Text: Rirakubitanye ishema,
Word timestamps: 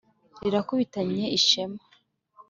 Rirakubitanye 0.43 1.25
ishema, 1.37 1.81